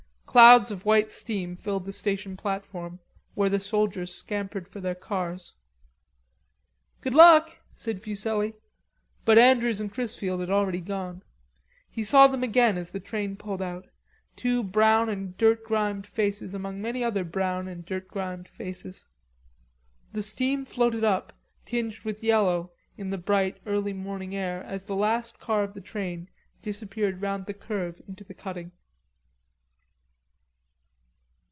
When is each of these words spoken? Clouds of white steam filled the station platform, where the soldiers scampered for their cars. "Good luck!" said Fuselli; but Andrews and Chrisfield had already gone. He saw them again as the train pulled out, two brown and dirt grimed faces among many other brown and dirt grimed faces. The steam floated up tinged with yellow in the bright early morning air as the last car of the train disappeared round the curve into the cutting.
Clouds 0.31 0.71
of 0.71 0.85
white 0.85 1.11
steam 1.11 1.57
filled 1.57 1.83
the 1.83 1.91
station 1.91 2.37
platform, 2.37 3.01
where 3.35 3.49
the 3.49 3.59
soldiers 3.59 4.15
scampered 4.15 4.65
for 4.65 4.79
their 4.79 4.95
cars. 4.95 5.55
"Good 7.01 7.13
luck!" 7.13 7.59
said 7.75 8.01
Fuselli; 8.01 8.53
but 9.25 9.37
Andrews 9.37 9.81
and 9.81 9.91
Chrisfield 9.91 10.39
had 10.39 10.49
already 10.49 10.79
gone. 10.79 11.21
He 11.89 12.01
saw 12.01 12.27
them 12.27 12.43
again 12.45 12.77
as 12.77 12.91
the 12.91 12.99
train 13.01 13.35
pulled 13.35 13.61
out, 13.61 13.89
two 14.37 14.63
brown 14.63 15.09
and 15.09 15.35
dirt 15.35 15.65
grimed 15.65 16.07
faces 16.07 16.53
among 16.53 16.81
many 16.81 17.03
other 17.03 17.25
brown 17.25 17.67
and 17.67 17.85
dirt 17.85 18.07
grimed 18.07 18.47
faces. 18.47 19.07
The 20.13 20.23
steam 20.23 20.63
floated 20.63 21.03
up 21.03 21.33
tinged 21.65 21.99
with 22.05 22.23
yellow 22.23 22.71
in 22.95 23.09
the 23.09 23.17
bright 23.17 23.57
early 23.65 23.91
morning 23.91 24.33
air 24.33 24.63
as 24.63 24.85
the 24.85 24.95
last 24.95 25.39
car 25.41 25.61
of 25.65 25.73
the 25.73 25.81
train 25.81 26.29
disappeared 26.61 27.21
round 27.21 27.47
the 27.47 27.53
curve 27.53 28.01
into 28.07 28.23
the 28.23 28.33
cutting. 28.33 28.71